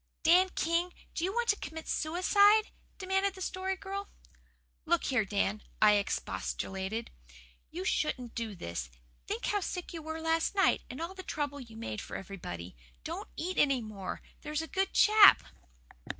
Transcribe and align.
"Dan 0.23 0.49
King, 0.55 0.95
do 1.13 1.23
you 1.23 1.31
want 1.31 1.47
to 1.49 1.55
commit 1.57 1.87
suicide?" 1.87 2.71
demanded 2.97 3.35
the 3.35 3.39
Story 3.41 3.75
Girl. 3.75 4.09
"Look 4.83 5.03
here, 5.03 5.23
Dan," 5.25 5.61
I 5.79 5.91
expostulated. 5.93 7.11
"You 7.69 7.85
shouldn't 7.85 8.33
do 8.33 8.55
this. 8.55 8.89
Think 9.27 9.45
how 9.45 9.59
sick 9.59 9.93
you 9.93 10.01
were 10.01 10.19
last 10.19 10.55
night 10.55 10.81
and 10.89 10.99
all 10.99 11.13
the 11.13 11.21
trouble 11.21 11.59
you 11.59 11.77
made 11.77 12.01
for 12.01 12.17
everybody. 12.17 12.75
Don't 13.03 13.29
eat 13.35 13.59
any 13.59 13.83
more, 13.83 14.23
there's 14.41 14.63
a 14.63 14.67
good 14.67 14.91
chap." 14.91 15.43